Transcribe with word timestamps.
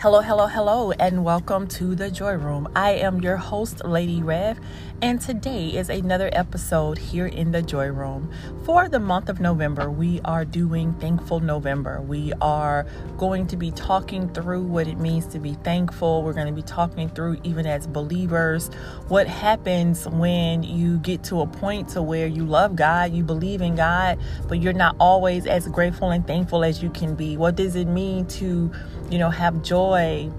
Hello, 0.00 0.22
hello, 0.22 0.46
hello, 0.46 0.92
and 0.92 1.26
welcome 1.26 1.66
to 1.66 1.94
the 1.94 2.10
Joy 2.10 2.32
Room. 2.32 2.66
I 2.74 2.92
am 2.92 3.20
your 3.20 3.36
host, 3.36 3.84
Lady 3.84 4.22
Rev, 4.22 4.58
and 5.02 5.20
today 5.20 5.68
is 5.68 5.90
another 5.90 6.30
episode 6.32 6.96
here 6.96 7.26
in 7.26 7.52
the 7.52 7.60
Joy 7.60 7.88
Room. 7.88 8.32
For 8.64 8.88
the 8.88 8.98
month 8.98 9.28
of 9.28 9.40
November, 9.40 9.90
we 9.90 10.22
are 10.24 10.46
doing 10.46 10.94
Thankful 10.94 11.40
November. 11.40 12.00
We 12.00 12.32
are 12.40 12.86
going 13.18 13.46
to 13.48 13.58
be 13.58 13.72
talking 13.72 14.32
through 14.32 14.62
what 14.62 14.88
it 14.88 14.96
means 14.96 15.26
to 15.26 15.38
be 15.38 15.52
thankful. 15.64 16.22
We're 16.22 16.32
going 16.32 16.46
to 16.46 16.54
be 16.54 16.62
talking 16.62 17.10
through, 17.10 17.38
even 17.44 17.66
as 17.66 17.86
believers, 17.86 18.68
what 19.08 19.26
happens 19.26 20.08
when 20.08 20.62
you 20.62 20.96
get 21.00 21.24
to 21.24 21.42
a 21.42 21.46
point 21.46 21.90
to 21.90 22.00
where 22.00 22.26
you 22.26 22.46
love 22.46 22.74
God, 22.74 23.12
you 23.12 23.22
believe 23.22 23.60
in 23.60 23.74
God, 23.74 24.18
but 24.48 24.62
you're 24.62 24.72
not 24.72 24.96
always 24.98 25.44
as 25.44 25.68
grateful 25.68 26.10
and 26.10 26.26
thankful 26.26 26.64
as 26.64 26.82
you 26.82 26.88
can 26.88 27.14
be. 27.14 27.36
What 27.36 27.54
does 27.54 27.76
it 27.76 27.86
mean 27.86 28.24
to 28.28 28.72
you 29.10 29.18
know, 29.18 29.30
have 29.30 29.62
joy, 29.62 30.30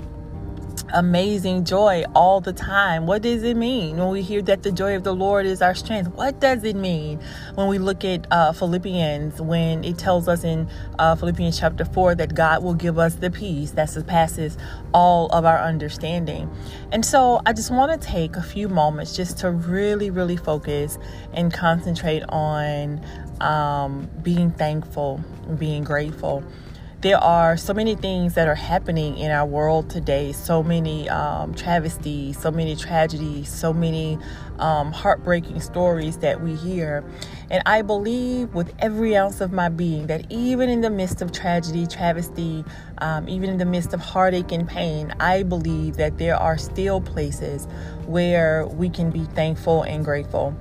amazing 0.94 1.66
joy 1.66 2.04
all 2.16 2.40
the 2.40 2.54
time. 2.54 3.06
What 3.06 3.22
does 3.22 3.44
it 3.44 3.56
mean 3.56 3.98
when 3.98 4.10
we 4.10 4.22
hear 4.22 4.42
that 4.44 4.64
the 4.64 4.72
joy 4.72 4.96
of 4.96 5.04
the 5.04 5.14
Lord 5.14 5.46
is 5.46 5.62
our 5.62 5.76
strength? 5.76 6.08
What 6.16 6.40
does 6.40 6.64
it 6.64 6.76
mean 6.76 7.20
when 7.56 7.68
we 7.68 7.78
look 7.78 8.06
at 8.06 8.28
uh, 8.32 8.54
Philippians, 8.54 9.42
when 9.42 9.84
it 9.84 9.98
tells 9.98 10.28
us 10.28 10.44
in 10.44 10.70
uh, 11.00 11.16
Philippians 11.16 11.60
chapter 11.60 11.84
4 11.84 12.16
that 12.16 12.34
God 12.34 12.64
will 12.64 12.74
give 12.74 12.98
us 12.98 13.16
the 13.16 13.30
peace 13.30 13.72
that 13.72 13.90
surpasses 13.90 14.58
all 14.94 15.28
of 15.28 15.46
our 15.46 15.60
understanding? 15.60 16.50
And 16.94 17.06
so 17.06 17.42
I 17.46 17.54
just 17.54 17.72
want 17.72 18.00
to 18.00 18.08
take 18.08 18.36
a 18.36 18.44
few 18.44 18.70
moments 18.70 19.16
just 19.16 19.38
to 19.40 19.52
really, 19.52 20.10
really 20.10 20.38
focus 20.38 20.98
and 21.34 21.54
concentrate 21.54 22.24
on 22.30 23.06
um, 23.42 24.10
being 24.22 24.52
thankful, 24.52 25.22
being 25.58 25.84
grateful 25.84 26.44
there 27.02 27.18
are 27.18 27.58
so 27.58 27.74
many 27.74 27.96
things 27.96 28.36
that 28.36 28.48
are 28.48 28.54
happening 28.54 29.18
in 29.18 29.32
our 29.32 29.46
world 29.46 29.90
today. 29.90 30.32
So 30.32 30.62
many 30.62 31.10
um, 31.10 31.56
travesties 31.56 32.40
so 32.40 32.52
many 32.52 32.76
tragedies 32.76 33.50
so 33.50 33.74
many 33.74 34.20
um, 34.60 34.92
heartbreaking 34.92 35.60
stories 35.62 36.18
that 36.18 36.42
we 36.42 36.56
hear. 36.56 37.04
And 37.50 37.64
i 37.66 37.82
believe 37.82 38.54
with 38.54 38.72
every 38.80 39.18
ounce 39.18 39.42
of 39.42 39.52
my 39.52 39.68
being 39.70 40.08
that 40.08 40.26
even 40.30 40.70
in 40.70 40.82
the 40.82 40.90
midst 40.90 41.22
of 41.22 41.32
tragedy 41.32 41.88
travesty 41.88 42.64
um, 43.00 43.28
even 43.28 43.50
in 43.50 43.58
the 43.58 43.66
midst 43.66 43.94
of 43.94 44.00
heartache 44.00 44.52
and 44.52 44.68
pain 44.68 45.14
i 45.20 45.44
believe 45.44 45.98
that 45.98 46.18
there 46.18 46.36
are 46.36 46.58
still 46.58 47.02
places 47.02 47.68
where 48.06 48.68
we 48.68 48.90
can 48.90 49.10
be 49.10 49.26
thankful 49.36 49.84
and 49.84 50.06
grateful 50.06 50.56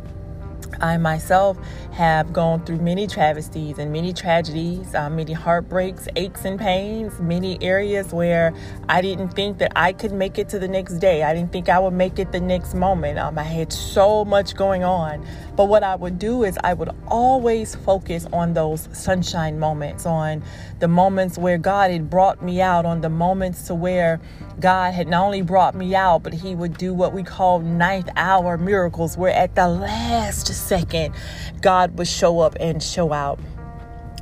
I 0.81 0.97
myself 0.97 1.59
have 1.93 2.33
gone 2.33 2.65
through 2.65 2.79
many 2.79 3.07
travesties 3.07 3.79
and 3.79 3.93
many 3.93 4.13
tragedies, 4.13 4.95
uh, 4.95 5.11
many 5.11 5.33
heartbreaks, 5.33 6.09
aches, 6.17 6.45
and 6.45 6.59
pains, 6.59 7.19
many 7.21 7.63
areas 7.63 8.13
where 8.13 8.55
I 8.89 9.01
didn't 9.01 9.31
think 9.31 9.59
that 9.59 9.73
I 9.77 9.93
could 9.93 10.13
make 10.13 10.39
it 10.39 10.49
to 10.51 10.59
the 10.59 10.69
next 10.69 10.95
day. 10.95 11.23
I 11.23 11.35
didn't 11.35 11.53
think 11.53 11.69
I 11.69 11.79
would 11.79 11.93
make 11.93 12.19
it 12.19 12.33
the 12.33 12.41
next 12.41 12.75
moment. 12.75 13.19
Um, 13.19 13.39
I 13.39 13.43
had 13.43 13.73
so 13.73 14.25
much 14.25 14.57
going 14.57 14.85
on. 14.85 15.27
But 15.57 15.67
what 15.67 15.83
I 15.83 15.95
would 15.97 16.19
do 16.19 16.45
is 16.45 16.59
I 16.65 16.73
would 16.73 16.91
always 17.09 17.75
focus 17.75 18.27
on 18.33 18.55
those 18.55 18.89
sunshine 18.93 19.59
moments, 19.59 20.07
on 20.07 20.43
the 20.79 20.89
moments 20.89 21.37
where 21.37 21.59
God 21.59 21.91
had 21.91 22.09
brought 22.09 22.43
me 22.43 22.63
out, 22.63 22.87
on 22.87 23.03
the 23.03 23.11
moments 23.11 23.67
to 23.67 23.75
where 23.75 24.21
God 24.61 24.95
had 24.95 25.09
not 25.09 25.25
only 25.25 25.43
brought 25.43 25.75
me 25.75 25.95
out, 25.95 26.23
but 26.23 26.33
He 26.33 26.55
would 26.55 26.77
do 26.77 26.93
what 26.95 27.13
we 27.13 27.23
call 27.23 27.61
ninth 27.61 28.09
hour 28.17 28.59
miracles, 28.59 29.17
where 29.17 29.33
at 29.33 29.55
the 29.55 29.69
last 29.69 30.47
second, 30.47 31.15
God 31.61 31.99
would 31.99 32.09
show 32.09 32.41
up 32.41 32.57
and 32.61 32.83
show 32.83 33.13
out. 33.13 33.41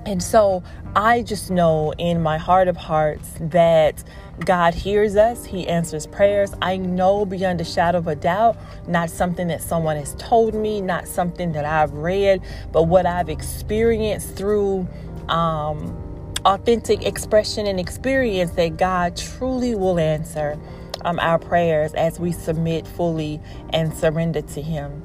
And 0.06 0.22
so 0.22 0.62
I 0.96 1.22
just 1.22 1.50
know 1.50 1.92
in 1.98 2.22
my 2.22 2.38
heart 2.38 2.68
of 2.68 2.76
hearts 2.76 3.28
that 3.40 4.02
God 4.44 4.72
hears 4.74 5.16
us, 5.16 5.44
He 5.44 5.68
answers 5.68 6.06
prayers. 6.06 6.54
I 6.62 6.76
know 6.76 7.26
beyond 7.26 7.60
a 7.60 7.64
shadow 7.64 7.98
of 7.98 8.06
a 8.06 8.14
doubt, 8.14 8.56
not 8.86 9.10
something 9.10 9.48
that 9.48 9.60
someone 9.60 9.96
has 9.96 10.14
told 10.14 10.54
me, 10.54 10.80
not 10.80 11.08
something 11.08 11.52
that 11.52 11.64
I've 11.64 11.92
read, 11.92 12.40
but 12.72 12.84
what 12.84 13.04
I've 13.04 13.28
experienced 13.28 14.34
through 14.36 14.88
um, 15.28 16.07
authentic 16.44 17.04
expression 17.04 17.66
and 17.66 17.80
experience 17.80 18.52
that 18.52 18.76
God 18.76 19.16
truly 19.16 19.74
will 19.74 19.98
answer 19.98 20.58
um, 21.02 21.18
our 21.20 21.38
prayers 21.38 21.94
as 21.94 22.18
we 22.18 22.32
submit 22.32 22.86
fully 22.86 23.40
and 23.70 23.94
surrender 23.94 24.42
to 24.42 24.62
Him. 24.62 25.02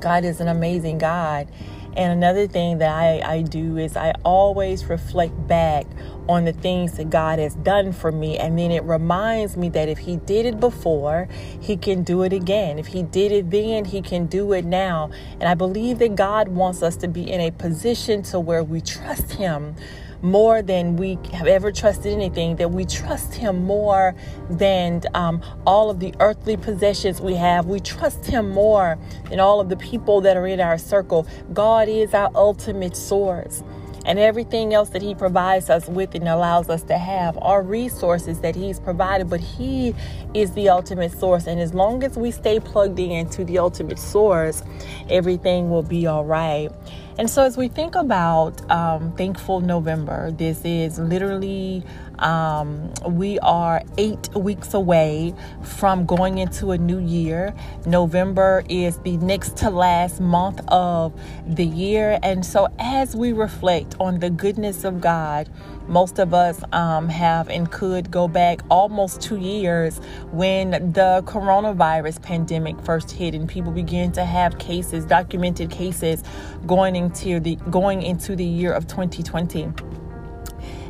God 0.00 0.24
is 0.24 0.40
an 0.40 0.48
amazing 0.48 0.98
God. 0.98 1.48
And 1.96 2.12
another 2.12 2.46
thing 2.46 2.76
that 2.78 2.90
I, 2.90 3.22
I 3.24 3.42
do 3.42 3.78
is 3.78 3.96
I 3.96 4.12
always 4.22 4.84
reflect 4.84 5.46
back 5.46 5.86
on 6.28 6.44
the 6.44 6.52
things 6.52 6.98
that 6.98 7.08
God 7.08 7.38
has 7.38 7.54
done 7.54 7.92
for 7.92 8.12
me. 8.12 8.36
And 8.36 8.58
then 8.58 8.70
it 8.70 8.82
reminds 8.82 9.56
me 9.56 9.70
that 9.70 9.88
if 9.88 9.96
He 9.96 10.16
did 10.16 10.44
it 10.44 10.60
before, 10.60 11.26
He 11.58 11.78
can 11.78 12.02
do 12.02 12.22
it 12.22 12.34
again. 12.34 12.78
If 12.78 12.88
He 12.88 13.02
did 13.02 13.32
it 13.32 13.50
then, 13.50 13.86
He 13.86 14.02
can 14.02 14.26
do 14.26 14.52
it 14.52 14.66
now. 14.66 15.10
And 15.40 15.44
I 15.44 15.54
believe 15.54 15.98
that 16.00 16.16
God 16.16 16.48
wants 16.48 16.82
us 16.82 16.96
to 16.96 17.08
be 17.08 17.30
in 17.30 17.40
a 17.40 17.50
position 17.50 18.22
to 18.24 18.38
where 18.38 18.62
we 18.62 18.82
trust 18.82 19.32
Him 19.32 19.74
more 20.22 20.62
than 20.62 20.96
we 20.96 21.18
have 21.32 21.46
ever 21.46 21.72
trusted 21.72 22.12
anything, 22.12 22.56
that 22.56 22.70
we 22.70 22.84
trust 22.84 23.34
Him 23.34 23.64
more 23.64 24.14
than 24.50 25.02
um, 25.14 25.42
all 25.66 25.90
of 25.90 26.00
the 26.00 26.14
earthly 26.20 26.56
possessions 26.56 27.20
we 27.20 27.34
have. 27.34 27.66
We 27.66 27.80
trust 27.80 28.26
Him 28.26 28.50
more 28.50 28.98
than 29.28 29.40
all 29.40 29.60
of 29.60 29.68
the 29.68 29.76
people 29.76 30.20
that 30.22 30.36
are 30.36 30.46
in 30.46 30.60
our 30.60 30.78
circle. 30.78 31.26
God 31.52 31.88
is 31.88 32.14
our 32.14 32.30
ultimate 32.34 32.96
source 32.96 33.62
and 34.06 34.20
everything 34.20 34.72
else 34.72 34.90
that 34.90 35.02
He 35.02 35.14
provides 35.14 35.68
us 35.68 35.88
with 35.88 36.14
and 36.14 36.28
allows 36.28 36.70
us 36.70 36.82
to 36.84 36.96
have 36.96 37.36
are 37.42 37.62
resources 37.62 38.40
that 38.40 38.54
He's 38.54 38.78
provided, 38.78 39.28
but 39.28 39.40
He 39.40 39.94
is 40.32 40.52
the 40.52 40.68
ultimate 40.68 41.12
source. 41.12 41.46
And 41.46 41.60
as 41.60 41.74
long 41.74 42.04
as 42.04 42.16
we 42.16 42.30
stay 42.30 42.60
plugged 42.60 43.00
in 43.00 43.28
to 43.30 43.44
the 43.44 43.58
ultimate 43.58 43.98
source, 43.98 44.62
everything 45.10 45.68
will 45.70 45.82
be 45.82 46.06
all 46.06 46.24
right. 46.24 46.70
And 47.18 47.30
so, 47.30 47.44
as 47.44 47.56
we 47.56 47.68
think 47.68 47.94
about 47.94 48.70
um, 48.70 49.10
Thankful 49.16 49.62
November, 49.62 50.32
this 50.32 50.60
is 50.66 50.98
literally, 50.98 51.82
um, 52.18 52.92
we 53.08 53.38
are 53.38 53.82
eight 53.96 54.28
weeks 54.34 54.74
away 54.74 55.34
from 55.62 56.04
going 56.04 56.36
into 56.36 56.72
a 56.72 56.78
new 56.78 56.98
year. 56.98 57.54
November 57.86 58.64
is 58.68 58.98
the 58.98 59.16
next 59.16 59.56
to 59.58 59.70
last 59.70 60.20
month 60.20 60.60
of 60.68 61.18
the 61.46 61.64
year. 61.64 62.18
And 62.22 62.44
so, 62.44 62.68
as 62.78 63.16
we 63.16 63.32
reflect 63.32 63.94
on 63.98 64.20
the 64.20 64.28
goodness 64.28 64.84
of 64.84 65.00
God, 65.00 65.48
most 65.88 66.18
of 66.18 66.34
us 66.34 66.62
um, 66.72 67.08
have 67.08 67.48
and 67.48 67.70
could 67.70 68.10
go 68.10 68.28
back 68.28 68.60
almost 68.70 69.20
two 69.20 69.36
years 69.36 69.98
when 70.32 70.70
the 70.70 71.22
coronavirus 71.26 72.20
pandemic 72.22 72.80
first 72.80 73.10
hit 73.10 73.34
and 73.34 73.48
people 73.48 73.72
began 73.72 74.12
to 74.12 74.24
have 74.24 74.58
cases, 74.58 75.04
documented 75.04 75.70
cases, 75.70 76.22
going 76.66 76.96
into 76.96 77.40
the 77.40 77.56
going 77.70 78.02
into 78.02 78.36
the 78.36 78.44
year 78.44 78.72
of 78.72 78.86
2020. 78.86 79.72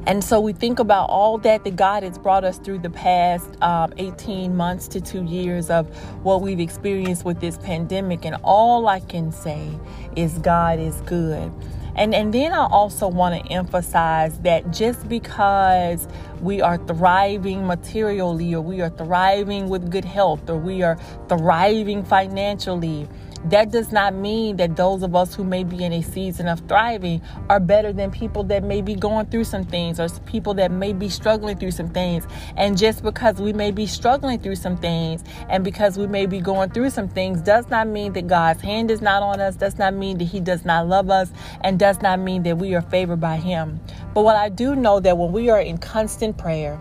And 0.06 0.22
so 0.22 0.40
we 0.40 0.52
think 0.52 0.78
about 0.78 1.10
all 1.10 1.36
that 1.38 1.64
that 1.64 1.74
God 1.74 2.04
has 2.04 2.16
brought 2.16 2.44
us 2.44 2.58
through 2.58 2.78
the 2.78 2.90
past 2.90 3.60
um, 3.60 3.92
18 3.96 4.56
months 4.56 4.86
to 4.88 5.00
two 5.00 5.24
years 5.24 5.68
of 5.68 5.88
what 6.22 6.42
we've 6.42 6.60
experienced 6.60 7.24
with 7.24 7.40
this 7.40 7.58
pandemic. 7.58 8.24
And 8.24 8.36
all 8.44 8.86
I 8.86 9.00
can 9.00 9.32
say 9.32 9.68
is 10.14 10.38
God 10.38 10.78
is 10.78 11.00
good. 11.02 11.52
And, 11.96 12.14
and 12.14 12.32
then 12.32 12.52
I 12.52 12.66
also 12.66 13.08
want 13.08 13.42
to 13.42 13.52
emphasize 13.52 14.38
that 14.40 14.70
just 14.70 15.08
because 15.08 16.06
we 16.42 16.60
are 16.60 16.76
thriving 16.76 17.66
materially 17.66 18.54
or 18.54 18.60
we 18.60 18.82
are 18.82 18.90
thriving 18.90 19.70
with 19.70 19.90
good 19.90 20.04
health 20.04 20.48
or 20.50 20.56
we 20.58 20.82
are 20.82 20.98
thriving 21.28 22.04
financially, 22.04 23.08
that 23.50 23.70
does 23.70 23.92
not 23.92 24.14
mean 24.14 24.56
that 24.56 24.76
those 24.76 25.02
of 25.02 25.14
us 25.14 25.34
who 25.34 25.44
may 25.44 25.62
be 25.62 25.84
in 25.84 25.92
a 25.92 26.02
season 26.02 26.48
of 26.48 26.60
thriving 26.68 27.22
are 27.48 27.60
better 27.60 27.92
than 27.92 28.10
people 28.10 28.42
that 28.44 28.64
may 28.64 28.82
be 28.82 28.94
going 28.94 29.26
through 29.26 29.44
some 29.44 29.64
things 29.64 30.00
or 30.00 30.08
people 30.26 30.54
that 30.54 30.70
may 30.70 30.92
be 30.92 31.08
struggling 31.08 31.56
through 31.56 31.70
some 31.70 31.88
things. 31.88 32.26
And 32.56 32.76
just 32.76 33.02
because 33.02 33.40
we 33.40 33.52
may 33.52 33.70
be 33.70 33.86
struggling 33.86 34.40
through 34.40 34.56
some 34.56 34.76
things 34.76 35.22
and 35.48 35.62
because 35.62 35.96
we 35.96 36.06
may 36.06 36.26
be 36.26 36.40
going 36.40 36.70
through 36.70 36.90
some 36.90 37.08
things 37.08 37.40
does 37.40 37.68
not 37.68 37.86
mean 37.86 38.12
that 38.14 38.26
God's 38.26 38.60
hand 38.60 38.90
is 38.90 39.00
not 39.00 39.22
on 39.22 39.40
us, 39.40 39.56
does 39.56 39.78
not 39.78 39.94
mean 39.94 40.18
that 40.18 40.24
He 40.24 40.40
does 40.40 40.64
not 40.64 40.88
love 40.88 41.10
us, 41.10 41.30
and 41.62 41.78
does 41.78 42.02
not 42.02 42.18
mean 42.18 42.42
that 42.42 42.58
we 42.58 42.74
are 42.74 42.82
favored 42.82 43.20
by 43.20 43.36
Him. 43.36 43.80
But 44.14 44.22
what 44.22 44.36
I 44.36 44.48
do 44.48 44.74
know 44.74 44.98
that 45.00 45.16
when 45.16 45.32
we 45.32 45.50
are 45.50 45.60
in 45.60 45.78
constant 45.78 46.36
prayer, 46.36 46.80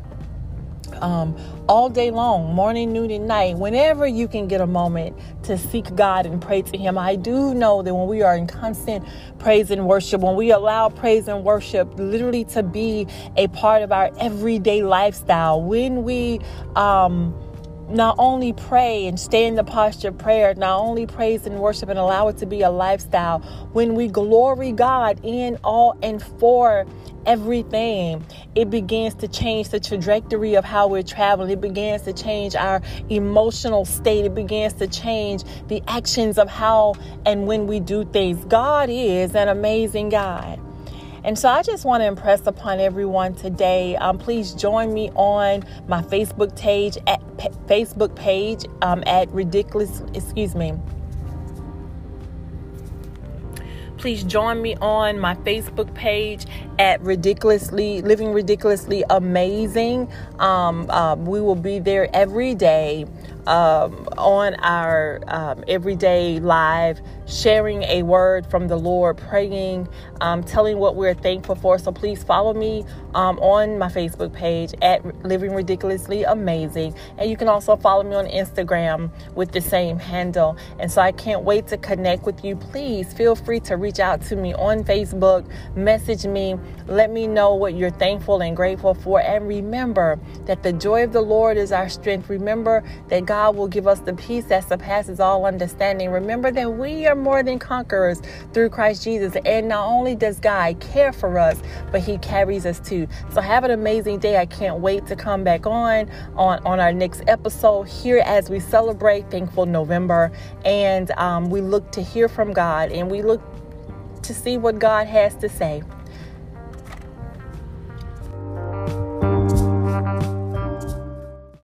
um, 1.02 1.36
all 1.68 1.90
day 1.90 2.12
long, 2.12 2.54
morning, 2.54 2.94
noon, 2.94 3.12
and 3.12 3.28
night, 3.28 3.58
whenever 3.58 4.08
you 4.08 4.28
can 4.28 4.48
get 4.48 4.62
a 4.62 4.68
moment 4.68 5.18
to 5.44 5.58
seek 5.58 5.96
God 5.96 6.26
and 6.26 6.42
pray 6.42 6.62
to 6.62 6.78
Him. 6.78 6.98
I 6.98 7.16
do 7.16 7.54
know 7.54 7.82
that 7.82 7.94
when 7.94 8.08
we 8.08 8.22
are 8.22 8.36
in 8.36 8.48
constant 8.48 9.06
praise 9.40 9.72
and 9.72 9.88
worship, 9.88 10.22
when 10.22 10.36
we 10.36 10.52
allow 10.52 10.90
praise 10.90 11.28
and 11.28 11.44
worship 11.44 11.98
literally 11.98 12.46
to 12.46 12.64
be 12.64 13.08
a 13.36 13.48
part 13.50 13.82
of 13.82 13.92
our 13.92 14.12
everyday 14.20 14.84
lifestyle, 14.84 15.62
when 15.62 16.04
we, 16.04 16.40
um, 16.76 17.34
not 17.90 18.16
only 18.18 18.54
pray 18.54 19.08
and 19.08 19.20
stay 19.20 19.46
in 19.46 19.56
the 19.56 19.64
posture 19.64 20.10
of 20.10 20.18
prayer, 20.18 20.54
not 20.56 20.80
only 20.80 21.06
praise 21.06 21.46
and 21.46 21.60
worship 21.60 21.90
and 21.90 22.00
allow 22.00 22.28
it 22.28 22.38
to 22.38 22.46
be 22.46 22.62
a 22.62 22.70
lifestyle, 22.70 23.40
when 23.74 23.96
we 23.96 24.08
glory 24.08 24.72
God 24.72 25.20
in 25.24 25.58
all 25.64 25.98
and 26.02 26.22
for 26.22 26.86
everything. 27.26 28.24
It 28.54 28.70
begins 28.70 29.16
to 29.16 29.28
change 29.28 29.70
the 29.70 29.80
trajectory 29.80 30.56
of 30.56 30.64
how 30.64 30.88
we're 30.88 31.04
traveling. 31.04 31.50
It 31.50 31.62
begins 31.62 32.04
to 32.04 32.14
change 32.14 32.56
our 32.56 32.82
emotional 33.10 33.86
state. 33.86 34.26
It 34.26 34.36
begins 34.36 34.74
to 34.74 34.88
change 34.88 35.44
the 35.68 35.82
actions 35.88 36.38
of 36.38 36.50
how 36.50 36.96
and 37.26 37.48
when 37.48 37.68
we 37.68 37.80
do 37.80 38.06
things. 38.06 38.44
God 38.46 38.90
is 38.90 39.36
an 39.36 39.48
amazing 39.48 40.10
God. 40.10 40.60
And 41.26 41.40
so 41.40 41.50
I 41.50 41.64
just 41.64 41.86
want 41.86 42.02
to 42.02 42.06
impress 42.06 42.46
upon 42.46 42.80
everyone 42.80 43.34
today. 43.34 43.96
Um, 43.96 44.20
please 44.20 44.54
join 44.54 44.94
me 44.94 45.10
on 45.16 45.64
my 45.88 46.04
Facebook 46.04 46.56
page 46.56 47.00
at 47.08 47.15
Facebook 47.68 48.16
page 48.16 48.66
um, 48.82 49.04
at 49.06 49.30
ridiculous. 49.32 50.02
Excuse 50.14 50.56
me. 50.56 50.74
Please 54.06 54.24
join 54.24 54.62
me 54.62 54.76
on 54.82 55.20
my 55.20 55.34
Facebook 55.38 55.92
page 55.96 56.46
at 56.78 57.02
ridiculously 57.02 58.04
living 58.04 58.32
ridiculously 58.34 59.04
amazing. 59.10 60.08
Um, 60.38 60.88
uh, 60.92 61.16
we 61.16 61.42
will 61.42 61.56
be 61.56 61.80
there 61.80 62.08
every 62.14 62.54
day 62.54 63.08
um, 63.48 64.08
on 64.18 64.56
our 64.56 65.22
um, 65.28 65.64
everyday 65.68 66.40
live, 66.40 67.00
sharing 67.28 67.84
a 67.84 68.04
word 68.04 68.46
from 68.50 68.68
the 68.68 68.76
Lord, 68.76 69.18
praying, 69.18 69.88
um, 70.22 70.44
telling 70.44 70.78
what 70.78 70.96
we're 70.96 71.14
thankful 71.14 71.56
for. 71.56 71.78
So 71.78 71.92
please 71.92 72.24
follow 72.24 72.54
me 72.54 72.86
um, 73.14 73.38
on 73.40 73.78
my 73.78 73.88
Facebook 73.88 74.34
page 74.34 74.74
at 74.82 75.06
Living 75.24 75.54
Ridiculously 75.54 76.24
Amazing. 76.24 76.96
And 77.18 77.30
you 77.30 77.38
can 77.38 77.48
also 77.48 77.76
follow 77.76 78.04
me 78.04 78.16
on 78.16 78.26
Instagram 78.28 79.12
with 79.36 79.52
the 79.52 79.62
same 79.62 80.00
handle. 80.00 80.58
And 80.80 80.92
so 80.92 81.02
I 81.02 81.12
can't 81.12 81.44
wait 81.44 81.68
to 81.68 81.78
connect 81.78 82.24
with 82.24 82.44
you. 82.44 82.56
Please 82.56 83.14
feel 83.14 83.36
free 83.36 83.60
to 83.62 83.78
reach 83.78 83.95
out 84.00 84.22
to 84.24 84.36
me 84.36 84.54
on 84.56 84.84
Facebook, 84.84 85.50
message 85.76 86.26
me, 86.26 86.56
let 86.88 87.12
me 87.12 87.28
know 87.28 87.56
what 87.56 87.76
you're 87.76 87.92
thankful 87.92 88.42
and 88.42 88.56
grateful 88.56 88.94
for. 88.94 89.22
And 89.22 89.48
remember 89.48 90.20
that 90.46 90.64
the 90.64 90.74
joy 90.74 91.04
of 91.04 91.14
the 91.14 91.22
Lord 91.22 91.58
is 91.58 91.72
our 91.72 91.90
strength. 91.90 92.30
Remember 92.30 92.84
that 93.10 93.26
God 93.26 93.46
God 93.46 93.58
will 93.58 93.68
give 93.68 93.86
us 93.86 94.00
the 94.00 94.14
peace 94.14 94.46
that 94.46 94.68
surpasses 94.68 95.20
all 95.20 95.46
understanding. 95.46 96.10
Remember 96.10 96.52
that 96.52 96.74
we 96.74 97.06
are 97.06 97.16
more 97.16 97.44
than 97.44 97.60
conquerors 97.60 98.22
through 98.54 98.70
Christ 98.70 99.04
Jesus. 99.04 99.36
And 99.46 99.68
not 99.68 99.86
only 99.86 100.16
does 100.16 100.40
God 100.40 100.80
care 100.80 101.14
for 101.14 101.38
us, 101.38 101.62
but 101.92 102.02
He 102.02 102.18
carries 102.18 102.66
us 102.66 102.80
too. 102.80 103.08
So 103.34 103.42
have 103.42 103.64
an 103.66 103.72
amazing 103.72 104.20
day. 104.20 104.38
I 104.38 104.46
can't 104.46 104.80
wait 104.80 105.06
to 105.08 105.16
come 105.16 105.44
back 105.44 105.68
on 105.68 106.10
on, 106.36 106.58
on 106.66 106.80
our 106.80 106.92
next 106.92 107.24
episode 107.28 107.84
here 107.84 108.24
as 108.26 108.50
we 108.50 108.60
celebrate 108.60 109.30
Thankful 109.30 109.68
November. 109.68 110.32
And 110.64 111.12
um, 111.12 111.50
we 111.50 111.62
look 111.62 111.92
to 111.92 112.02
hear 112.02 112.28
from 112.28 112.52
God 112.52 112.92
and 112.92 113.12
we 113.12 113.22
look 113.22 113.44
to 114.28 114.34
see 114.34 114.58
what 114.58 114.80
God 114.80 115.08
has 115.08 115.36
to 115.36 115.50
say. 115.50 115.84